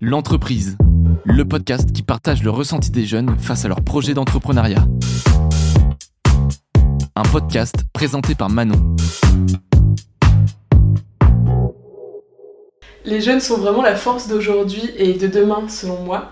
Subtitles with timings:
[0.00, 0.76] L'entreprise,
[1.24, 4.86] le podcast qui partage le ressenti des jeunes face à leur projet d'entrepreneuriat.
[7.16, 8.96] Un podcast présenté par Manon.
[13.04, 16.30] Les jeunes sont vraiment la force d'aujourd'hui et de demain, selon moi.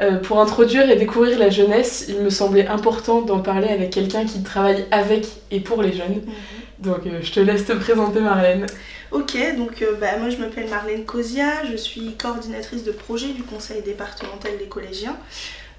[0.00, 4.24] Euh, pour introduire et découvrir la jeunesse, il me semblait important d'en parler avec quelqu'un
[4.24, 6.22] qui travaille avec et pour les jeunes.
[6.26, 6.32] Mhm.
[6.78, 8.66] Donc euh, je te laisse te présenter Marlène.
[9.10, 13.42] Ok, donc euh, bah, moi je m'appelle Marlène Cosia, je suis coordinatrice de projet du
[13.42, 15.16] conseil départemental des collégiens.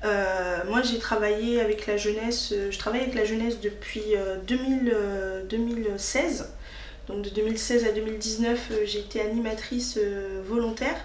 [0.05, 4.93] Euh, moi j'ai travaillé avec la jeunesse, je travaille avec la jeunesse depuis euh, 2000,
[4.93, 6.53] euh, 2016.
[7.07, 9.99] Donc de 2016 à 2019 euh, j'ai été animatrice
[10.47, 10.95] volontaire.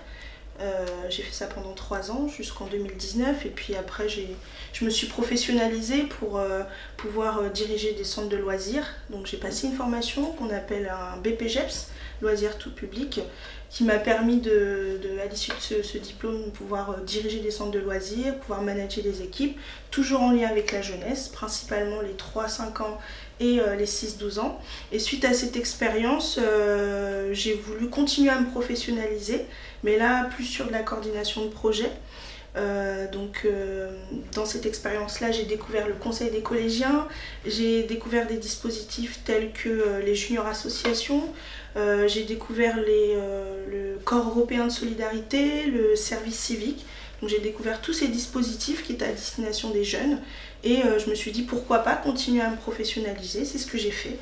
[0.62, 5.06] Euh, j'ai fait ça pendant trois ans jusqu'en 2019 et puis après je me suis
[5.06, 6.62] professionnalisée pour euh,
[6.98, 8.84] pouvoir euh, diriger des centres de loisirs.
[9.08, 11.88] Donc j'ai passé une formation qu'on appelle un BPGEPS,
[12.20, 13.20] loisirs tout public,
[13.70, 17.70] qui m'a permis de, à l'issue de ce, ce diplôme de pouvoir diriger des centres
[17.70, 19.58] de loisirs, pouvoir manager des équipes,
[19.90, 22.98] toujours en lien avec la jeunesse, principalement les 3-5 ans
[23.40, 24.60] et euh, les 6-12 ans.
[24.92, 29.46] Et suite à cette expérience, euh, j'ai voulu continuer à me professionnaliser,
[29.82, 31.90] mais là plus sur de la coordination de projet.
[32.56, 33.46] Euh, donc
[34.34, 37.06] dans cette expérience-là, j'ai découvert le conseil des collégiens,
[37.46, 41.22] j'ai découvert des dispositifs tels que les juniors associations,
[41.76, 43.14] j'ai découvert les,
[43.70, 46.84] le corps européen de solidarité, le service civique.
[47.20, 50.18] Donc j'ai découvert tous ces dispositifs qui étaient à destination des jeunes
[50.64, 53.78] et euh, je me suis dit pourquoi pas continuer à me professionnaliser, c'est ce que
[53.78, 54.16] j'ai fait.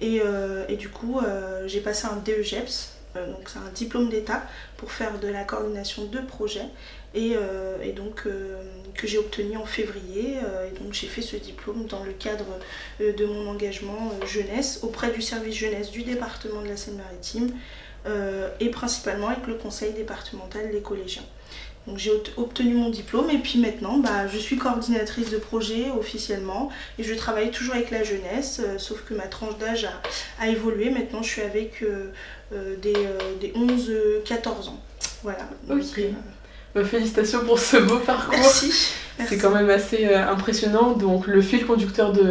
[0.00, 4.44] Et, euh, et du coup, euh, j'ai passé un DEGEPS, donc c'est un diplôme d'État
[4.76, 6.66] pour faire de la coordination de projets
[7.12, 7.34] et,
[7.82, 10.34] et donc que j'ai obtenu en février.
[10.34, 12.46] et donc j'ai fait ce diplôme dans le cadre
[13.00, 17.50] de mon engagement jeunesse auprès du service jeunesse du département de la Seine-Maritime
[18.60, 21.24] et principalement avec le conseil départemental des collégiens.
[21.90, 26.70] Donc j'ai obtenu mon diplôme et puis maintenant bah, je suis coordinatrice de projet officiellement
[27.00, 30.00] et je travaille toujours avec la jeunesse, euh, sauf que ma tranche d'âge a,
[30.40, 30.90] a évolué.
[30.90, 32.12] Maintenant je suis avec euh,
[32.52, 33.48] euh, des, euh, des
[34.24, 34.80] 11-14 ans.
[35.24, 35.48] Voilà.
[35.66, 36.00] Donc, Ok.
[36.76, 38.38] Bah, félicitations pour ce beau parcours.
[38.38, 38.72] merci.
[39.28, 40.92] C'est quand même assez impressionnant.
[40.92, 42.22] Donc le fil conducteur de,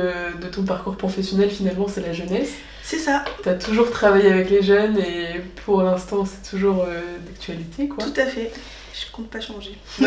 [0.42, 2.52] de ton parcours professionnel finalement c'est la jeunesse.
[2.82, 7.02] C'est ça, Tu as toujours travaillé avec les jeunes et pour l'instant c'est toujours euh,
[7.28, 8.04] d'actualité quoi.
[8.04, 8.52] tout à fait.
[9.00, 9.78] Je compte pas changer.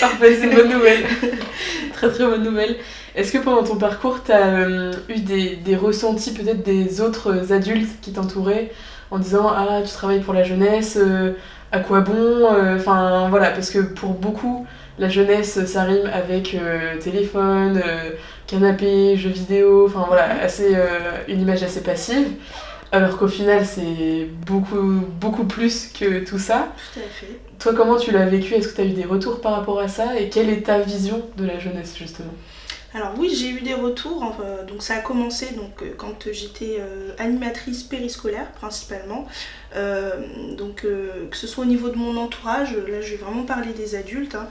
[0.00, 1.04] Parfait, c'est une bonne nouvelle.
[1.92, 2.76] très très bonne nouvelle.
[3.14, 8.00] Est-ce que pendant ton parcours, tu as eu des, des ressentis peut-être des autres adultes
[8.00, 8.72] qui t'entouraient
[9.10, 11.32] en disant Ah, tu travailles pour la jeunesse, euh,
[11.72, 14.66] à quoi bon Euh, Enfin voilà, parce que pour beaucoup,
[14.98, 18.10] la jeunesse, ça rime avec euh, téléphone, euh,
[18.46, 20.88] canapé, jeux vidéo, enfin voilà, assez, euh,
[21.28, 22.28] une image assez passive.
[22.92, 24.82] Alors qu'au final, c'est beaucoup,
[25.20, 26.72] beaucoup plus que tout ça.
[26.92, 27.38] Tout à fait.
[27.60, 28.54] Toi, comment tu l'as vécu?
[28.54, 30.18] Est-ce que tu as eu des retours par rapport à ça?
[30.18, 32.32] Et quelle est ta vision de la jeunesse, justement?
[32.92, 34.20] Alors oui, j'ai eu des retours.
[34.24, 39.28] enfin, donc ça a commencé donc, euh, quand j'étais euh, animatrice périscolaire principalement.
[39.76, 40.10] Euh,
[40.56, 43.94] donc que ce soit au niveau de mon entourage, là je vais vraiment parler des
[43.94, 44.34] adultes.
[44.34, 44.48] hein.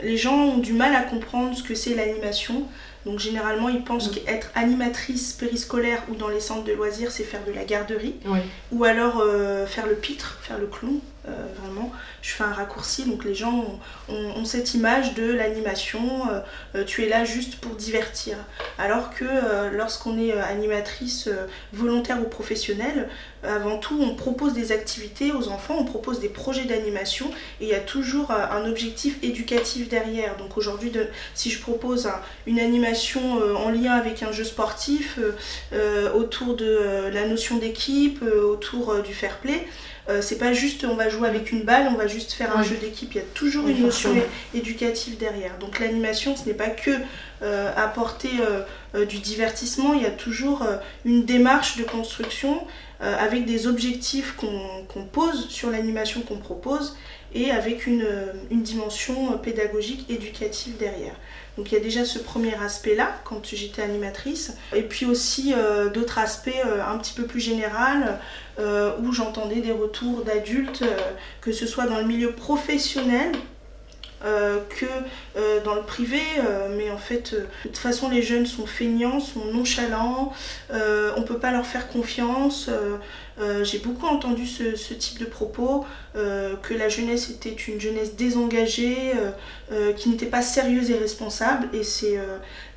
[0.00, 2.68] Les gens ont du mal à comprendre ce que c'est l'animation.
[3.06, 4.14] Donc généralement ils pensent Mm.
[4.14, 8.14] qu'être animatrice périscolaire ou dans les centres de loisirs c'est faire de la garderie.
[8.26, 8.38] Oui.
[8.72, 10.98] ou alors euh, faire le pitre, faire le clown,
[11.28, 11.92] euh, vraiment.
[12.22, 16.40] Je fais un raccourci, donc les gens ont, cette image de l'animation, euh,
[16.76, 18.36] euh, tu es là juste pour divertir.
[18.78, 21.28] Alors que euh, lorsqu'on est animatrice
[21.72, 23.08] volontaire ou professionnelle,
[23.42, 27.28] avant tout, on propose des activités aux enfants, on propose des projets d'animation
[27.60, 30.36] et il y a toujours un objectif éducatif derrière.
[30.36, 30.92] Donc aujourd'hui,
[31.34, 35.18] si je propose un- une animation en lien avec un jeu sportif,
[36.14, 39.66] autour de la notion d'équipe, autour du fair play.
[40.20, 42.76] C'est pas juste on va jouer avec une balle, on va juste faire un jeu
[42.76, 44.10] d'équipe, il y a toujours Oui, une notion
[44.54, 45.56] éducative derrière.
[45.58, 46.90] Donc l'animation, ce n'est pas que
[47.42, 48.62] euh, apporter euh,
[48.94, 50.64] euh, du divertissement, il y a toujours
[51.04, 52.66] une démarche de construction
[53.00, 56.96] avec des objectifs qu'on pose sur l'animation qu'on propose
[57.34, 58.06] et avec une,
[58.48, 61.16] une dimension pédagogique, éducative derrière.
[61.56, 65.90] Donc il y a déjà ce premier aspect-là quand j'étais animatrice, et puis aussi euh,
[65.90, 68.18] d'autres aspects euh, un petit peu plus général
[68.58, 70.84] euh, où j'entendais des retours d'adultes,
[71.40, 73.32] que ce soit dans le milieu professionnel
[74.22, 74.86] que
[75.64, 76.20] dans le privé,
[76.76, 80.32] mais en fait, de toute façon, les jeunes sont feignants, sont nonchalants,
[80.70, 82.70] on ne peut pas leur faire confiance.
[83.62, 85.84] J'ai beaucoup entendu ce, ce, type de propos,
[86.14, 89.12] que la jeunesse était une jeunesse désengagée,
[89.96, 92.18] qui n'était pas sérieuse et responsable, et c'est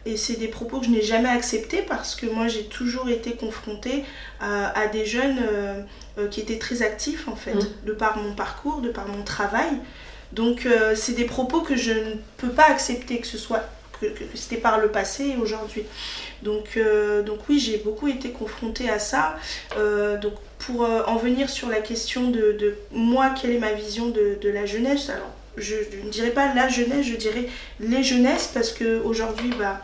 [0.06, 3.32] et c'est des propos que je n'ai jamais acceptés parce que moi j'ai toujours été
[3.32, 4.04] confrontée
[4.40, 5.82] à, des jeunes euh,
[6.20, 7.88] euh, qui étaient très actifs en fait, mmh.
[7.88, 9.80] de par mon parcours, de par mon travail.
[10.36, 13.64] Donc euh, c'est des propos que je ne peux pas accepter, que ce soit
[14.00, 14.06] que,
[14.36, 15.84] c'était par le passé et aujourd'hui.
[16.44, 16.78] Donc,
[17.26, 19.38] donc oui, j'ai beaucoup été confrontée à ça.
[20.22, 24.50] donc pour en venir sur la question de, moi, quelle est ma vision de, de
[24.50, 27.48] la jeunesse Alors je ne dirais pas la jeunesse, je dirais
[27.80, 29.82] les jeunesses, parce qu'aujourd'hui, bah,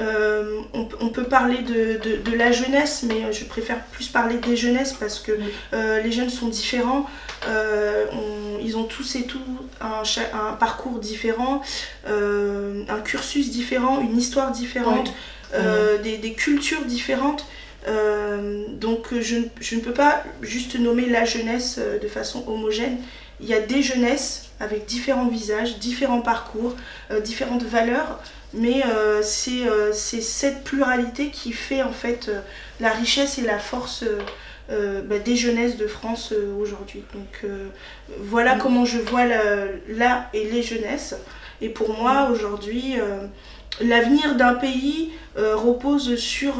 [0.00, 5.18] euh, on, peut parler de, la jeunesse, mais je préfère plus parler des jeunesses parce
[5.18, 5.32] que
[5.72, 7.06] euh, les jeunes sont différents.
[7.46, 8.06] Euh,
[8.62, 9.40] ils ont tous et tout
[9.80, 10.02] un,
[10.32, 11.60] un parcours différent,
[12.06, 15.12] un cursus différent, une histoire différente,
[15.52, 17.46] des, cultures différentes.
[17.86, 22.96] donc je, je, ne peux pas juste nommer la jeunesse de façon homogène.
[23.42, 26.76] Il y a des jeunesses avec différents visages, différents parcours,
[27.10, 28.20] euh, différentes valeurs,
[28.52, 32.30] mais euh, euh, c'est cette pluralité qui fait en fait
[32.80, 34.04] la richesse et la force
[34.68, 37.02] bah, des jeunesses de France aujourd'hui.
[37.14, 37.50] Donc
[38.18, 38.58] voilà mm.
[38.58, 41.16] comment je vois là et les jeunesses.
[41.60, 42.96] Et pour moi aujourd'hui,
[43.80, 46.54] l'avenir d'un pays repose sur,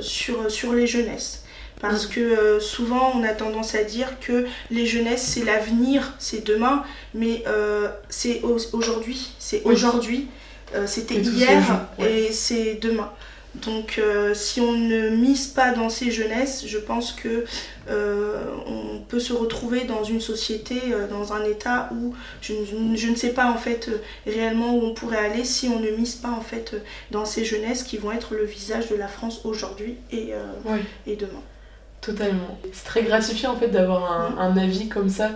[0.00, 1.43] sur, sur les jeunesses.
[1.90, 6.44] Parce que euh, souvent, on a tendance à dire que les jeunesses, c'est l'avenir, c'est
[6.44, 6.84] demain,
[7.14, 10.28] mais euh, c'est aujourd'hui, c'est aujourd'hui,
[10.74, 13.10] euh, c'était hier et c'est demain.
[13.54, 14.00] Donc
[14.34, 17.44] si on ne mise pas dans ces jeunesses, je pense que
[17.88, 22.52] on peut se retrouver dans une société, dans un état où je,
[23.08, 23.90] ne sais pas en fait
[24.26, 26.74] réellement où on pourrait aller si on ne mise pas en fait
[27.12, 30.32] dans ces jeunesses qui vont être le visage de la France aujourd'hui et,
[31.06, 31.42] et demain.
[32.04, 32.58] Totalement.
[32.72, 35.30] C'est très gratifiant en fait d'avoir un, un, avis comme ça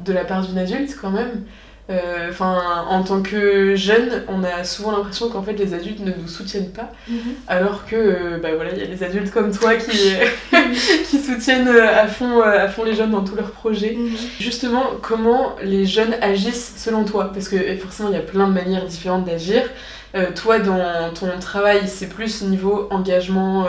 [0.00, 1.44] de la part d'une adulte quand même.
[1.88, 6.10] Euh, enfin, en tant que jeune, on a souvent l'impression qu'en fait les adultes ne
[6.10, 7.18] nous soutiennent pas, mhm.
[7.46, 9.96] alors que euh, bah voilà, il y a des adultes comme toi qui,
[11.08, 13.94] qui soutiennent euh, à fond, à fond les jeunes dans tous leurs projets.
[13.96, 14.16] Mhm.
[14.40, 17.30] Justement, comment les jeunes agissent selon toi?
[17.32, 19.62] Parce que forcément, il y a plein de manières différentes d'agir.
[20.34, 23.66] toi, dans ton travail, c'est plus niveau engagement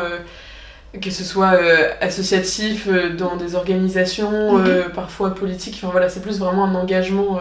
[0.94, 4.66] que ce soit euh, associatif, euh, dans des organisations, mhm.
[4.68, 7.39] euh, parfois politiques, enfin voilà, c'est plus vraiment un engagement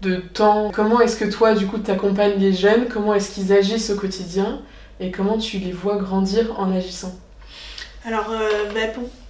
[0.00, 0.70] de temps.
[0.74, 2.86] Comment est-ce que toi, du coup, tu accompagnes les jeunes?
[2.88, 4.60] Comment est-ce qu'ils agissent au quotidien?
[5.00, 7.14] Et comment tu les vois grandir en agissant?
[8.04, 8.32] Alors,
[8.74, 8.80] bah,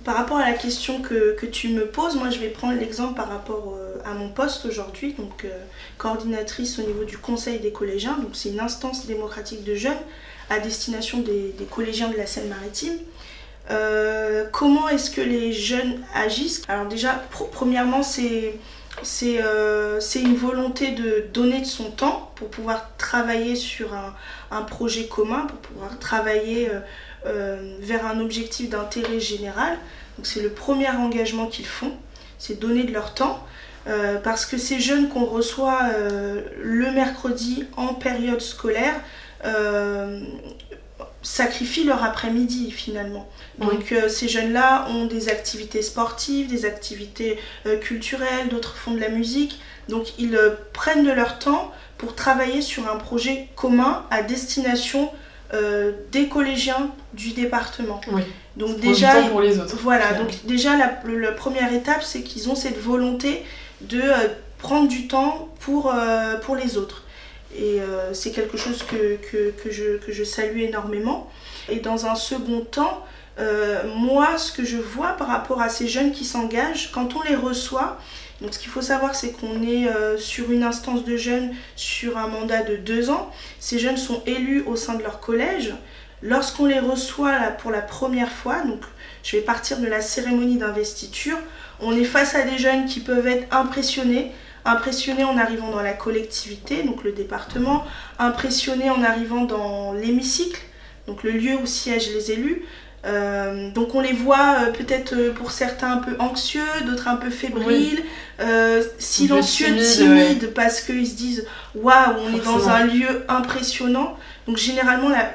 [0.02, 3.14] par rapport à la question que, que, tu me poses, moi je vais prendre l'exemple
[3.14, 5.46] par rapport à mon poste aujourd'hui, donc
[5.98, 8.16] coordinatrice au niveau du Conseil des collégiens.
[8.18, 9.92] Donc c'est une instance démocratique de jeunes
[10.48, 12.94] à destination des, des collégiens de la Seine-Maritime.
[13.72, 16.62] Euh, comment est-ce que les jeunes agissent?
[16.68, 17.22] Alors déjà,
[17.52, 18.58] premièrement, c'est
[19.22, 24.14] euh, c'est une volonté de donner de son temps pour pouvoir travailler sur un,
[24.50, 26.70] un projet commun, pour pouvoir travailler
[27.26, 29.78] euh, vers un objectif d'intérêt général.
[30.18, 31.92] Donc c'est le premier engagement qu'ils font,
[32.38, 33.46] c'est donner de leur temps.
[34.22, 35.80] parce que ces jeunes qu'on reçoit
[36.62, 38.94] le mercredi en période scolaire
[41.22, 43.28] sacrifient leur après-midi finalement.
[43.58, 49.00] Donc euh, ces jeunes-là ont des activités sportives, des activités euh, culturelles, d'autres font de
[49.00, 49.60] la musique.
[49.88, 55.10] Donc ils euh, prennent de leur temps pour travailler sur un projet commun à destination
[56.12, 58.00] des collégiens du département.
[58.10, 58.22] Oui.
[58.56, 59.76] Donc déjà, pour les autres.
[59.82, 60.14] Voilà.
[60.14, 60.88] Donc déjà la,
[61.32, 63.44] première étape, c'est qu'ils ont cette volonté
[63.82, 64.00] de
[64.56, 65.94] prendre du temps pour,
[66.40, 67.04] pour les autres.
[67.56, 67.80] Et
[68.12, 71.30] c'est quelque chose que je salue énormément.
[71.68, 73.04] Et dans un second temps,
[73.38, 77.22] euh, moi, ce que je vois par rapport à ces jeunes qui s'engagent, quand on
[77.22, 77.98] les reçoit,
[78.40, 82.18] donc ce qu'il faut savoir, c'est qu'on est, euh, sur une instance de jeunes sur
[82.18, 83.30] un mandat de deux ans.
[83.58, 85.74] Ces jeunes sont élus au sein de leur collège.
[86.22, 88.82] Lorsqu'on les reçoit pour la première fois, donc
[89.22, 91.38] je vais partir de la cérémonie d'investiture,
[91.80, 94.30] on est face à des jeunes qui peuvent être impressionnés,
[94.64, 97.84] impressionnés en arrivant dans la collectivité, donc le département,
[98.18, 100.60] impressionnés en arrivant dans l'hémicycle,
[101.06, 102.62] donc le lieu où siègent les élus,
[103.04, 107.16] euh, donc on les voit euh, peut-être euh, pour certains un peu anxieux, d'autres un
[107.16, 108.02] peu fébriles,
[108.98, 114.16] silencieux, timides, parce qu'ils se disent waouh, on est dans un lieu impressionnant.
[114.46, 115.32] Donc généralement la,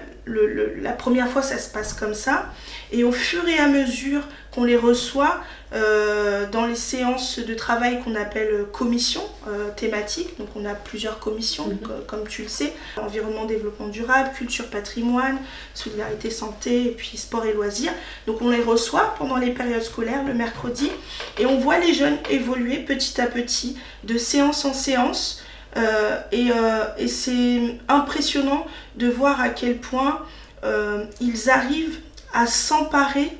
[0.81, 2.51] la, première fois ça se passe comme ça,
[2.91, 5.41] et au fur et à mesure qu'on les reçoit
[5.71, 10.37] dans les séances de travail qu'on appelle commissions euh, thématiques.
[10.39, 11.77] Donc on a plusieurs commissions, Mhm.
[11.79, 15.37] co- comme tu le sais, environnement, développement durable, culture, patrimoine,
[15.73, 17.91] solidarité, santé, et puis sport et loisirs.
[18.27, 20.89] Donc on les reçoit pendant les périodes scolaires le mercredi
[21.37, 25.41] et on voit les jeunes évoluer petit à petit de séance en séance.
[25.75, 30.21] Euh, et euh, et c'est impressionnant de voir à quel point
[30.63, 31.99] euh, ils arrivent
[32.33, 33.31] à s'emparer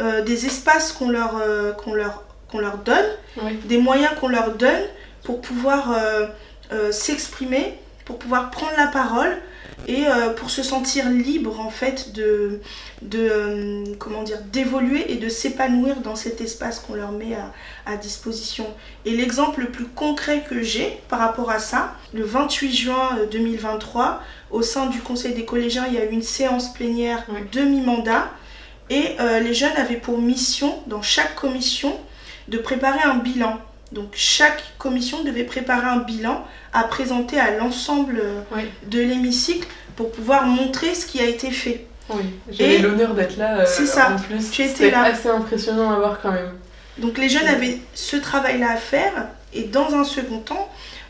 [0.00, 3.04] euh, des espaces qu'on leur, euh, qu'on leur, qu'on leur donne,
[3.64, 4.82] des moyens qu'on leur donne
[5.22, 5.94] pour pouvoir
[6.72, 9.36] euh, s'exprimer, pour pouvoir prendre la parole
[9.86, 10.04] et
[10.36, 12.60] pour se sentir libre en fait de,
[13.02, 17.52] de comment dire d'évoluer et de s'épanouir dans cet espace qu'on leur met à,
[17.90, 18.66] à disposition.
[19.04, 23.26] Et l'exemple le plus concret que j'ai par rapport à ça, le 28 juin euh,
[23.26, 28.30] 2023, au sein du Conseil des collégiens, il y a eu une séance plénière demi-mandat
[28.90, 31.96] et euh, les jeunes avaient pour mission, dans chaque commission,
[32.48, 33.58] de préparer un bilan.
[33.92, 38.42] Donc chaque commission devait préparer un bilan à présenter à l'ensemble euh,
[38.86, 39.66] de l'hémicycle
[39.96, 41.86] pour pouvoir montrer ce qui a été fait.
[42.08, 43.60] Oui, j'avais Et- l'honneur d'être là.
[43.60, 45.02] euh, C'est ça, En plus, tu étais c'était là.
[45.04, 46.52] assez impressionnant à voir quand même.
[46.98, 50.68] Donc les jeunes avaient ce travail-là à faire et dans un second temps,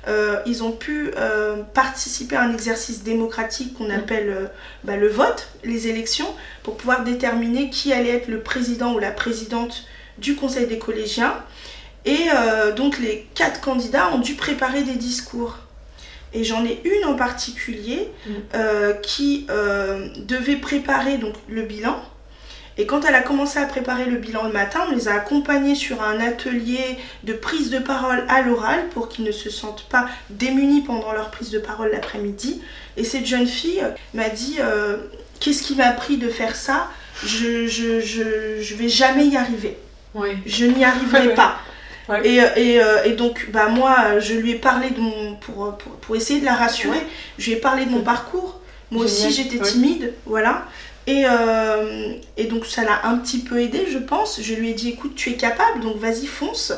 [0.08, 4.46] euh, ils ont pu euh, participer à un exercice démocratique qu'on appelle euh,
[4.84, 6.28] bah, le vote, les élections,
[6.62, 9.84] pour pouvoir déterminer qui allait être le président ou la présidente
[10.18, 11.34] du Conseil des collégiens.
[12.06, 12.28] Et
[12.76, 15.58] donc les quatre candidats ont dû préparer des discours.
[16.32, 19.00] Et j'en ai une en particulier Mm.
[19.02, 19.46] qui
[20.16, 22.02] devait préparer donc, le bilan.
[22.80, 25.74] Et quand elle a commencé à préparer le bilan le matin, on les a accompagnés
[25.74, 30.08] sur un atelier de prise de parole à l'oral pour qu'ils ne se sentent pas
[30.30, 32.62] démunis pendant leur prise de parole l'après-midi.
[32.96, 34.96] Et cette jeune fille euh, m'a dit euh,
[35.40, 36.88] Qu'est-ce qui m'a pris de faire ça?
[37.22, 39.76] Je, je, je, je vais jamais y arriver.
[40.14, 40.38] Ouais.
[40.46, 41.56] Je n'y arriverai pas.
[42.08, 42.26] Ouais.
[42.26, 45.34] Et, euh, et, et donc, bah, moi, je lui ai parlé de mon.
[45.36, 47.06] Pour, pour, pour essayer de la rassurer, Ouais.
[47.38, 48.58] je lui ai parlé de mon parcours.
[48.90, 49.62] Moi aussi, j'étais Ouais.
[49.70, 50.64] timide, voilà.
[51.06, 54.40] Et, euh, et donc, ça l'a un petit peu aidé, je pense.
[54.42, 56.72] Je lui ai dit écoute, tu es capable, donc vas-y, fonce.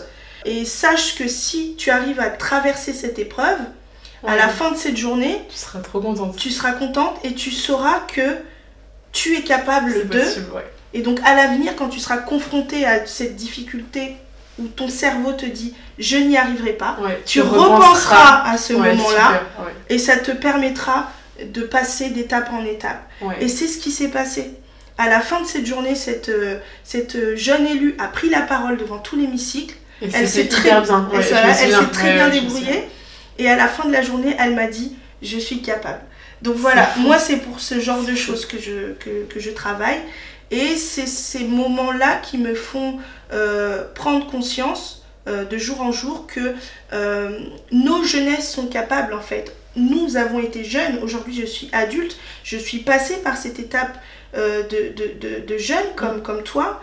[0.44, 3.58] Et sache que si tu arrives à traverser cette épreuve,
[4.26, 6.36] à la fin de cette journée, Tu seras trop contente.
[6.36, 8.36] tu seras contente et tu sauras que
[9.12, 10.18] tu es capable de.
[10.20, 10.64] possible, ouais.
[10.94, 14.16] Et donc à l'avenir, quand tu seras confronté à cette difficulté
[14.58, 17.76] où ton cerveau te dit je n'y arriverai pas, Ouais, tu repenseras.
[17.76, 19.42] repenseras à ce moment-là
[19.88, 21.10] et ça te permettra
[21.44, 23.02] de passer d'étape en étape.
[23.20, 23.36] Ouais.
[23.40, 24.50] Et c'est ce qui s'est passé.
[24.98, 28.76] À la fin de cette journée, cette, euh, cette jeune élue a pris la parole
[28.76, 29.74] devant tout l'hémicycle.
[30.00, 31.08] Elle s'est très, bien.
[31.12, 31.22] elle Ouais,
[31.54, 32.88] s'est très bien débrouillée.
[33.38, 36.00] Et à la fin de la journée, elle m'a dit Je suis capable.
[36.42, 40.00] Donc voilà, moi c'est pour ce genre de choses que je, que, que je travaille.
[40.50, 42.98] Et c'est ces moments-là qui me font
[43.32, 46.54] euh, prendre conscience euh, de jour en jour que
[46.92, 47.38] euh,
[47.70, 49.54] nos jeunesses sont capables en fait.
[49.76, 53.98] Nous avons été jeunes, aujourd'hui je suis adulte, je suis passée par cette étape
[54.36, 56.80] euh, de, de, de, de jeune comme, comme toi.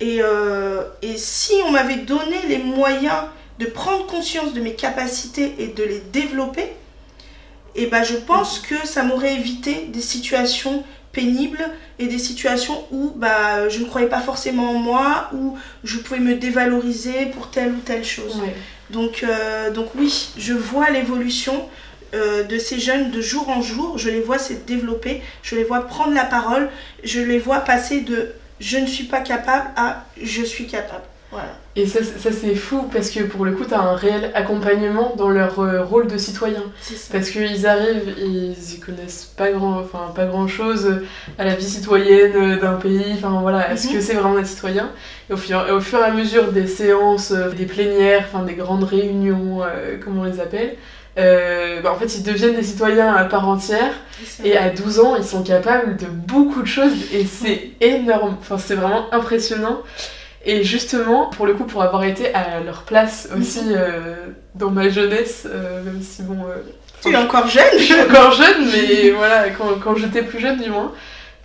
[0.00, 3.24] Et, euh, et si on m'avait donné les moyens
[3.58, 6.72] de prendre conscience de mes capacités et de les développer,
[7.74, 11.64] et ben je pense que ça m'aurait évité des situations pénibles
[11.98, 16.20] et des situations où bah, je ne croyais pas forcément en moi, où je pouvais
[16.20, 18.40] me dévaloriser pour telle ou telle chose.
[18.90, 21.68] Donc, euh, donc oui, je vois l'évolution
[22.14, 25.64] euh, de ces jeunes de jour en jour, je les vois se développer, je les
[25.64, 26.68] vois prendre la parole,
[27.04, 31.02] je les vois passer de je ne suis pas capable à je suis capable.
[31.32, 31.48] Voilà.
[31.76, 35.30] Et ça, ça c'est fou parce que pour le coup, t'as un réel accompagnement dans
[35.30, 36.62] leur euh, rôle de citoyen.
[37.10, 41.00] Parce qu'ils arrivent, ils y connaissent pas grand, enfin pas grand chose
[41.38, 43.14] à la vie citoyenne euh, d'un pays.
[43.14, 43.94] Enfin voilà, est-ce Mhm.
[43.94, 44.90] que c'est vraiment un citoyen
[45.30, 48.54] et au, fur, et au fur et à mesure des séances, des plénières, enfin des
[48.54, 50.76] grandes réunions, euh, comme on les appelle,
[51.18, 53.92] euh, bah, en fait ils deviennent des citoyens à part entière.
[54.44, 58.36] Et à 12 ans, ils sont capables de beaucoup de choses et c'est énorme.
[58.40, 59.80] Enfin, c'est vraiment impressionnant.
[60.44, 64.14] Et justement, pour le coup, pour avoir été à leur place aussi euh,
[64.54, 66.36] dans ma jeunesse, euh, même si bon.
[67.00, 70.60] Tu es encore jeune je suis encore jeune, mais voilà, quand, quand j'étais plus jeune,
[70.60, 70.92] du moins.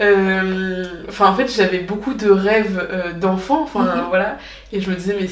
[0.01, 4.03] Euh, Enfin, en fait, j'avais beaucoup de rêves euh, d'enfant, enfin Mhm.
[4.09, 4.37] voilà,
[4.71, 5.27] et je me disais, mais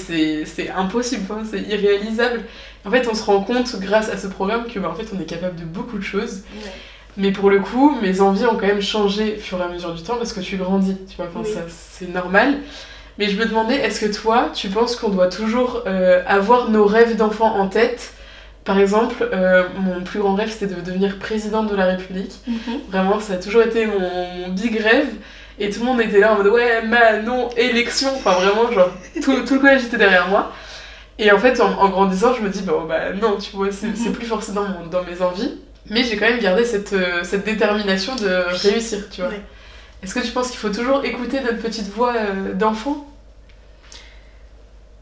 [0.45, 2.41] c'est impossible, c'est irréalisable.
[2.85, 5.19] En fait, on se rend compte, grâce à ce programme, que bah, en fait, on
[5.19, 6.43] est capable de beaucoup de choses.
[6.63, 6.71] Ouais.
[7.17, 9.93] Mais pour le coup, mes envies ont quand même changé au fur et à mesure
[9.93, 11.45] du temps parce que tu grandis, tu vois, Oui.
[11.49, 12.57] ça, c'est normal.
[13.17, 16.85] Mais je me demandais, est-ce que toi, tu penses qu'on doit toujours euh, avoir nos
[16.85, 18.13] rêves d'enfant en tête
[18.65, 22.33] Par exemple, euh, mon plus grand rêve, c'était de devenir présidente de la République.
[22.47, 22.79] Mhm.
[22.89, 25.07] Vraiment, ça a toujours été mon, mon big rêve.
[25.59, 28.09] Et tout le monde était là en mode ouais, ma, non, élection.
[28.15, 28.89] Enfin, vraiment, genre,
[29.23, 30.51] tout, tout le collège était derrière moi.
[31.19, 34.13] Et en fait, en, grandissant, je me dis, bon, bah non, tu vois, c'est mhm.
[34.13, 35.53] plus forcément dans, dans mes envies.
[35.89, 39.29] Mais j'ai quand même gardé cette, euh, cette détermination de réussir, tu vois.
[40.03, 43.07] Est-ce que tu penses qu'il faut toujours écouter notre petite voix euh, d'enfant?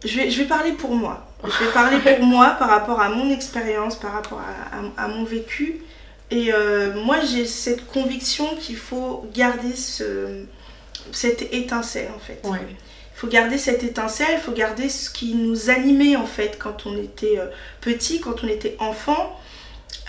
[0.03, 1.27] Je vais, je vais parler pour moi.
[1.43, 5.24] Je vais parler pour moi par rapport à mon expérience, par rapport à, à, mon
[5.24, 5.81] vécu.
[6.31, 10.43] Et euh, moi, j'ai cette conviction qu'il faut garder ce,
[11.12, 12.39] cette étincelle, en fait.
[12.43, 12.60] Ouais
[13.24, 16.98] faut garder cette étincelle, il faut garder ce qui nous animait en fait quand on
[16.98, 17.45] était euh,
[17.79, 19.39] petit, quand on était enfant.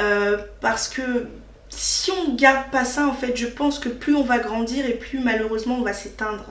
[0.01, 1.29] Euh, parce que
[1.69, 4.95] si on garde pas ça, en fait, je pense que plus on va grandir et
[4.95, 6.45] plus malheureusement on va s'éteindre.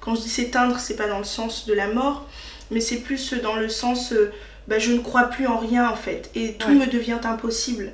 [0.00, 2.26] Quand je dis s'éteindre, c'est pas dans le sens de la mort,
[2.70, 4.32] mais c'est plus dans le sens euh,
[4.66, 7.92] bah, je ne crois plus en rien en fait et tout me devient impossible.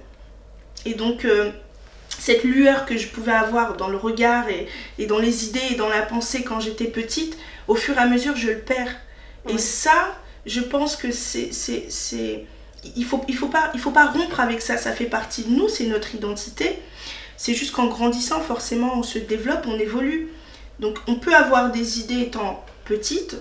[0.87, 1.27] Et donc
[2.19, 4.67] cette lueur que je pouvais avoir dans le regard et,
[4.99, 7.37] et, dans les idées et dans la pensée quand j'étais petite,
[7.69, 8.95] au fur et à mesure, je le perds.
[9.49, 10.15] Et ça,
[10.47, 11.51] je pense que c'est.
[12.97, 15.51] Il faut, il, faut pas, il faut pas rompre avec ça, ça fait partie de
[15.51, 16.79] nous, c'est notre identité.
[17.37, 20.29] C'est juste qu'en grandissant, forcément, on se développe, on évolue.
[20.81, 23.37] Donc on peut avoir des idées étant petites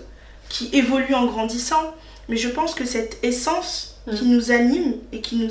[0.53, 1.95] qui évoluent en grandissant,
[2.29, 4.13] mais je pense que cette essence mm.
[4.13, 5.49] qui nous anime et qui nous,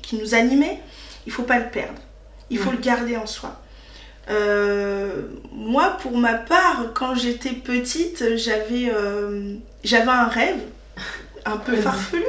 [0.00, 0.80] qui nous animait,
[1.26, 2.00] il faut pas le perdre.
[2.48, 2.76] Il faut mm.
[2.76, 3.60] le garder en soi.
[4.30, 10.60] Euh, moi, pour ma part, quand j'étais petite, j'avais euh, j'avais un rêve
[11.44, 12.24] un peu farfelu,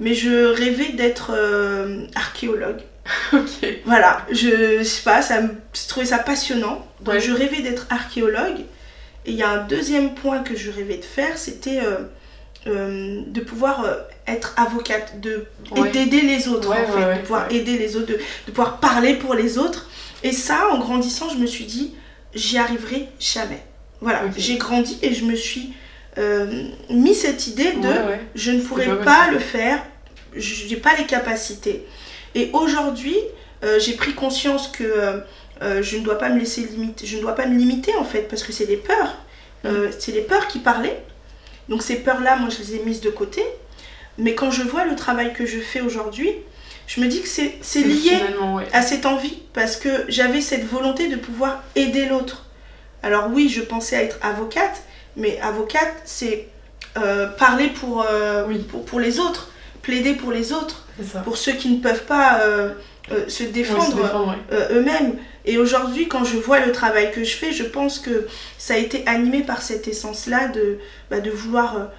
[0.00, 2.80] mais je rêvais d'être euh, archéologue.
[3.34, 3.66] ok.
[3.84, 5.42] Voilà, je, sais pas, ça,
[5.74, 6.86] je trouvais ça passionnant.
[7.02, 8.64] Donc je rêvais d'être archéologue.
[9.24, 11.80] Et il y a un deuxième point que je rêvais de faire, c'était
[12.66, 13.84] de pouvoir
[14.26, 15.46] être avocate, de
[15.92, 19.34] d'aider les autres en fait, de pouvoir aider les autres, de, de, pouvoir parler pour
[19.34, 19.88] les autres.
[20.22, 21.94] Et ça, en grandissant, je me suis dit,
[22.34, 23.62] j'y arriverai jamais.
[24.00, 25.74] Voilà, j'ai grandi et je me suis
[26.18, 27.88] euh, mis cette idée de
[28.34, 29.82] je ne pourrai pas, le faire,
[30.36, 31.86] je n'ai pas les capacités.
[32.34, 33.16] Et aujourd'hui,
[33.62, 35.22] euh, j'ai pris conscience que
[35.62, 38.04] euh, je ne dois pas me laisser limiter, je ne dois pas me limiter en
[38.04, 39.18] fait, parce que c'est des peurs.
[39.64, 39.90] Mm.
[39.98, 41.04] c'est les peurs qui parlaient.
[41.68, 43.42] Donc ces peurs-là, moi, je les ai mises de côté.
[44.18, 46.30] Mais quand je vois le travail que je fais aujourd'hui,
[46.86, 48.18] je me dis que c'est lié
[48.72, 52.46] à cette envie parce que j'avais cette volonté de pouvoir aider l'autre.
[53.02, 54.82] Alors oui, je pensais à être avocate,
[55.16, 56.48] mais avocate, c'est
[56.98, 59.50] euh, parler pour, euh, pour, pour, les autres,
[59.80, 60.86] plaider pour les autres,
[61.24, 62.74] pour ceux qui ne peuvent pas euh,
[63.28, 64.36] se défendre,
[64.70, 65.16] eux-mêmes.
[65.44, 68.26] Et aujourd'hui, quand je vois le travail que je fais, je pense que
[68.58, 70.78] ça a été animé par cette essence-là de,
[71.10, 71.90] bah, de vouloir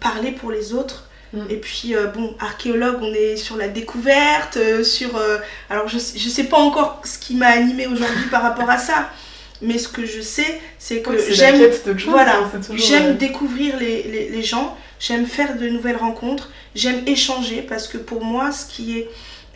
[0.00, 1.50] parler pour les autres Mm.
[1.50, 5.16] Et puis, euh, bon, archéologue, on est sur la découverte, euh, sur...
[5.16, 8.78] Euh, alors, je ne sais pas encore ce qui m'a animé aujourd'hui par rapport à
[8.78, 9.10] ça,
[9.60, 11.60] mais ce que je sais, c'est que j'aime
[12.06, 17.62] voilà, hein, j'aime découvrir les, les, les gens, j'aime faire de nouvelles rencontres, j'aime échanger,
[17.62, 19.08] parce que pour moi, ce qui est...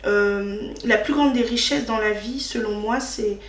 [0.03, 3.39] la plus grande des richesses dans la vie, selon moi, c'est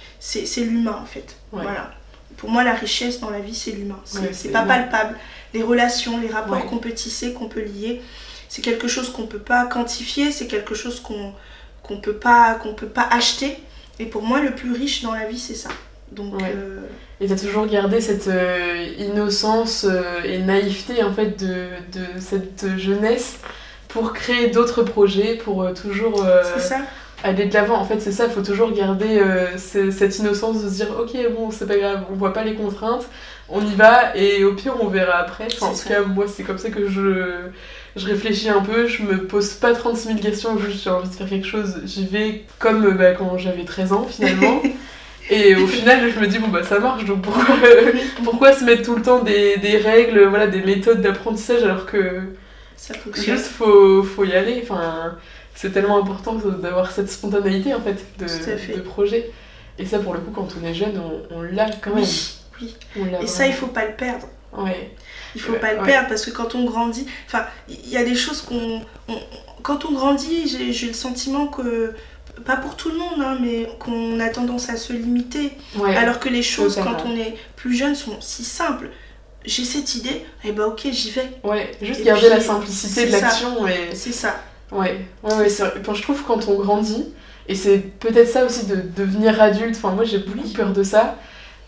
[0.58, 1.36] l'humain, en fait.
[1.52, 1.92] Voilà.
[2.36, 4.00] Pour moi, la richesse dans la vie, c'est l'humain.
[4.04, 5.16] C'est pas palpable
[5.54, 8.00] les relations, les rapports qu'on peut tisser, qu'on peut lier.
[8.48, 11.32] C'est quelque chose qu'on ne peut pas quantifier, c'est quelque chose qu'on
[11.82, 13.56] qu'on peut pas qu'on peut pas acheter.
[13.98, 15.68] Et pour moi, le plus riche dans la vie, c'est ça.
[16.10, 16.80] Donc, euh,
[17.20, 22.18] Et tu as toujours gardé cette euh, innocence euh, et naïveté en fait de, de
[22.18, 23.38] cette jeunesse
[23.92, 26.24] pour créer d'autres projets, pour toujours
[27.22, 27.76] aller de l'avant.
[27.76, 29.22] En fait, c'est ça, il faut toujours garder
[29.56, 33.06] cette innocence de se dire ok, bon, c'est pas grave, on voit pas les contraintes,
[33.50, 35.48] on y va et au pire on verra après.
[35.60, 37.48] en tout cas, moi c'est comme ça que je,
[37.96, 41.14] je réfléchis un peu, je me pose pas 36 000 questions, juste j'ai envie de
[41.14, 44.62] faire quelque chose, j'y vais comme bah, quand j'avais 13 ans finalement.
[45.30, 47.54] et au final, je me dis, bon bah ça marche, donc pourquoi,
[48.24, 52.20] pourquoi se mettre tout le temps des, des règles, voilà, des méthodes d'apprentissage alors que
[52.80, 53.36] ça fonctionne.
[53.36, 54.60] Juste faut, faut y aller.
[54.62, 55.18] Enfin,
[55.54, 59.30] c'est tellement important d'avoir cette spontanéité en fait de, de projet.
[59.78, 62.04] Et ça, pour le coup, quand on est jeune, on, on l'a quand même.
[63.22, 64.26] Et ça, il faut pas le perdre.
[64.56, 64.90] Ouais.
[65.34, 68.14] Il faut pas le perdre parce que quand on grandit, enfin, il y a des
[68.16, 68.82] choses qu'on.
[69.62, 71.94] quand on grandit, j'ai le sentiment que.
[72.46, 75.52] Pas pour tout le monde, hein, mais qu'on a tendance à se limiter.
[75.84, 78.88] Alors que les choses, quand on est plus jeune, sont si simples.
[79.44, 80.10] J'ai cette idée,
[80.44, 81.30] et eh ben ok, j'y vais.
[81.44, 83.66] Ouais, juste garder la simplicité de l'action.
[83.66, 83.94] Et...
[83.94, 84.40] C'est ça.
[84.70, 87.06] Ouais, ouais, ouais je trouve quand on grandit,
[87.48, 91.16] et c'est peut-être ça aussi de devenir adulte, enfin moi j'ai beaucoup peur de ça,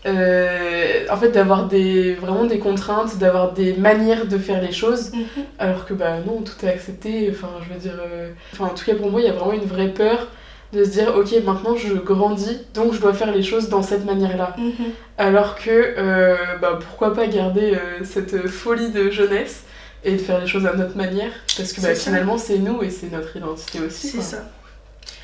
[0.05, 5.13] euh, en fait d'avoir des vraiment des contraintes d'avoir des manières de faire les choses
[5.13, 5.45] mhm.
[5.59, 8.83] alors que bah non tout est accepté enfin je veux dire euh, enfin en tout
[8.83, 10.27] cas pour moi il y a vraiment une vraie peur
[10.73, 14.05] de se dire ok maintenant je grandis donc je dois faire les choses dans cette
[14.05, 14.73] manière là Mhm.
[15.17, 19.63] alors que euh, bah, pourquoi pas garder euh, cette folie de jeunesse
[20.03, 21.31] et de faire les choses à notre manière?
[21.55, 24.49] Parce que bah, finalement c'est nous et c'est notre identité aussi C'est ça.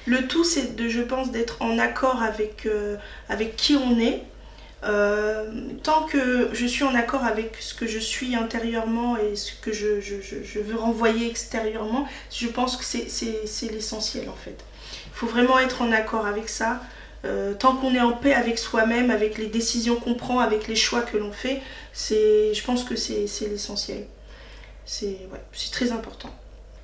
[0.06, 2.96] Le tout, c'est de, je pense, d'être en accord avec, euh,
[3.28, 4.24] avec qui on est.
[5.84, 9.72] Tant que je suis en accord avec ce que je suis intérieurement et ce que
[9.74, 14.58] je, je- je- je veux renvoyer extérieurement, je pense que c'est l'essentiel en fait.
[15.20, 16.82] Il faut vraiment être en accord avec ça.
[17.26, 20.78] Euh, tant qu'on est en paix avec soi-même, avec les décisions qu'on prend, avec les
[20.78, 24.06] choix que l'on fait, c'est, je pense que c'est c'est l'essentiel.
[24.86, 26.30] C'est ouais, c'est très important.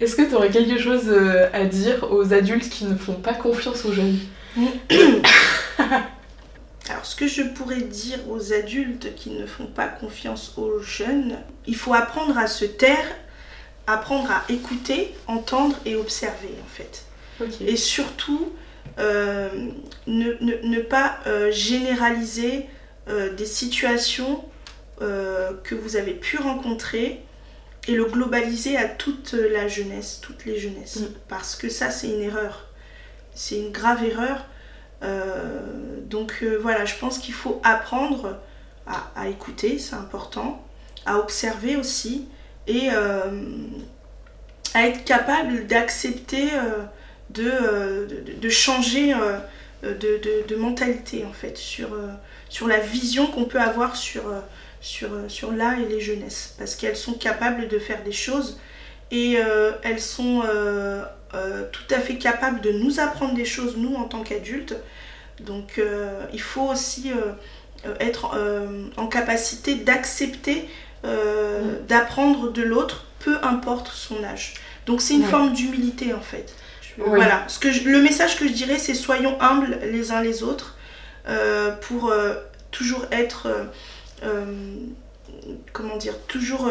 [0.01, 3.33] Est-ce que tu aurais quelque chose euh, à dire aux adultes qui ne font pas
[3.33, 4.19] confiance aux jeunes?
[6.89, 11.37] Alors, ce que je pourrais dire aux adultes qui ne font pas confiance aux jeunes,
[11.65, 13.07] il faut apprendre à se taire,
[13.87, 17.05] apprendre à écouter, entendre et observer en fait.
[17.61, 18.53] Et surtout,
[18.99, 19.49] euh,
[20.07, 22.65] ne, ne- ne pas euh, généraliser
[23.09, 24.43] euh, des situations
[24.97, 27.21] que vous avez pu rencontrer
[27.89, 31.01] et le globaliser à toute la jeunesse, toutes les jeunesses.
[31.01, 31.07] Mm.
[31.27, 32.69] Parce que ça, c'est une erreur.
[33.33, 34.45] C'est une grave erreur.
[36.09, 38.39] Donc voilà, je pense qu'il faut apprendre
[38.87, 40.65] à, à écouter, c'est important,
[41.05, 42.29] à observer aussi
[42.67, 46.47] et à être capable d'accepter
[47.29, 49.39] de, euh, de, de changer euh,
[49.83, 52.07] de, de- mentalité en fait sur, euh,
[52.49, 54.23] sur la vision qu'on peut avoir sur,
[54.81, 58.59] sur, sur et les jeunesses parce qu'elles sont capables de faire des choses
[59.11, 63.75] et euh, elles sont euh, euh, tout à fait capables de nous apprendre des choses
[63.77, 64.75] nous en tant qu'adultes
[65.41, 65.81] donc
[66.31, 67.11] il faut aussi
[67.99, 68.31] être
[68.97, 70.67] en capacité d'accepter
[71.03, 71.85] Mm.
[71.87, 74.55] d'apprendre de l'autre peu importe son âge
[74.87, 75.27] donc c'est une Ouais.
[75.29, 76.51] forme d'humilité en fait
[76.97, 77.03] Oui.
[77.15, 77.43] voilà.
[77.47, 80.75] Ce que je- le message que je dirais c'est soyons humbles les uns les autres
[81.27, 82.33] euh, pour euh,
[82.71, 83.47] toujours être
[84.23, 84.45] euh,
[85.73, 86.69] comment dire toujours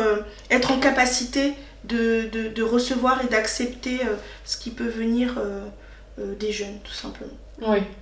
[0.51, 4.01] être en capacité de, de- de recevoir et d'accepter
[4.45, 5.35] ce qui peut venir
[6.19, 7.33] des jeunes tout simplement.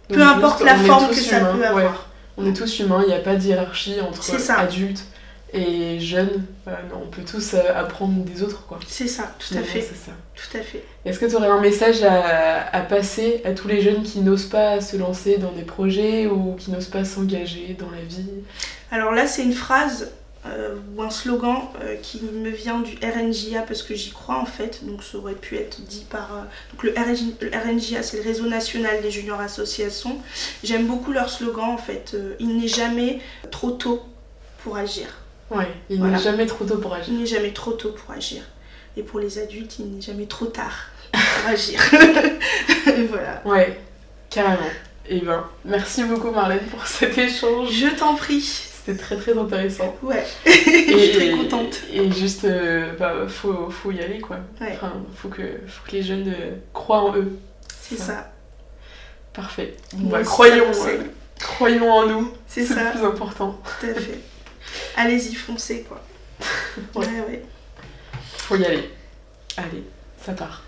[0.09, 1.67] Peu importe juste, la forme que ça peut ouais.
[1.67, 2.09] avoir.
[2.39, 5.05] On est tous humains, il n'y a pas de hiérarchie entre adultes
[5.53, 6.45] et jeunes.
[6.67, 8.79] Non, on peut tous euh, apprendre des autres, quoi.
[8.87, 10.12] c'est ça tout à fait C'est ça.
[10.35, 13.81] tout à fait Est-ce que tu aurais un message à, à passer à tous les
[13.81, 17.91] jeunes qui n'osent pas se lancer dans des projets ou qui n'osent pas s'engager dans
[17.91, 18.31] la vie?
[18.91, 20.12] Alors là, c'est une phrase
[20.45, 24.45] euh, ou un slogan euh, qui me vient du RNJA parce que j'y crois en
[24.47, 24.85] fait.
[24.85, 26.35] Donc ça aurait pu être dit par.
[26.35, 26.41] euh,
[26.73, 30.19] donc le, RNJ le RNJA, c'est le réseau national des juniors associations.
[30.65, 32.17] J'aime beaucoup leur slogan en fait.
[32.41, 33.21] il n'est jamais
[33.53, 34.03] trop tôt
[34.65, 35.07] pour agir.
[35.55, 36.17] Ouais, il Voilà.
[36.17, 37.09] n'est jamais trop tôt pour agir.
[37.12, 38.43] Il n'est jamais trop tôt pour agir.
[38.97, 41.81] Et pour les adultes, il n'est jamais trop tard pour agir.
[42.87, 43.43] Et voilà.
[43.45, 43.81] Ouais,
[44.31, 44.59] carrément.
[45.09, 47.71] Et ben, merci beaucoup Marlène pour cet échange.
[47.73, 48.41] Je t'en prie.
[48.85, 49.95] C'était très très intéressant.
[50.03, 50.25] Ouais.
[50.47, 51.81] Je suis très Et- contente.
[51.93, 54.38] Et juste, euh, bah, faut, faut y aller quoi.
[54.61, 54.73] Ouais.
[54.75, 57.33] Enfin, faut que, faut que les jeunes euh, croient en eux.
[57.81, 58.33] C'est ça.
[59.33, 59.77] Parfait.
[59.95, 60.99] Bah, croyons, euh,
[61.41, 62.33] croyons en nous.
[62.47, 62.85] C'est C'est ça.
[62.85, 63.59] le plus important.
[63.81, 64.21] Tout à fait.
[64.97, 66.03] Allez-y, foncez quoi.
[66.95, 67.07] Ouais.
[67.07, 67.43] Ouais.
[68.39, 68.91] Faut y aller.
[69.57, 69.85] Allez,
[70.25, 70.63] ça part.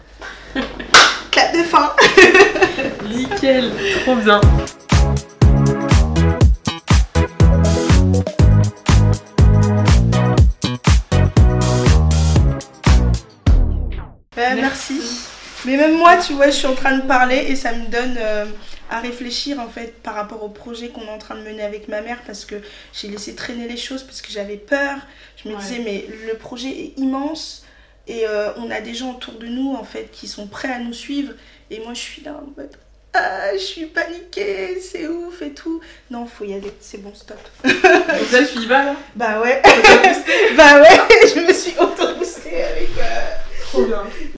[1.31, 1.93] Clap de fin
[3.09, 3.73] Nickel,
[4.05, 4.41] trop bien.
[14.37, 15.01] Euh, merci.
[15.65, 18.17] Mais même moi, tu vois, je suis en train de parler et ça me donne
[18.19, 18.47] euh,
[18.95, 21.89] à réfléchir en fait par rapport au projet qu'on est en train de mener avec
[21.89, 22.57] ma mère parce que
[22.93, 24.97] j'ai laissé traîner les choses parce que j'avais peur.
[25.43, 25.61] Je me Ouais.
[25.61, 27.65] disais, mais le projet est immense
[28.07, 30.79] et euh, on a des gens autour de nous en fait qui sont prêts à
[30.79, 31.33] nous suivre
[31.71, 32.71] et moi je suis là en mode.
[33.17, 35.81] Ah, je suis paniquée, c'est ouf et tout.
[36.11, 37.39] Non, faut y aller, c'est bon, stop.
[37.65, 37.73] Donc
[38.33, 38.97] là, tu y vas là?
[39.15, 39.63] Bah ouais,
[40.57, 40.99] bah ouais,
[41.35, 42.89] je me suis auto-boostée avec.
[42.99, 43.31] euh,
[43.63, 44.03] Trop bien.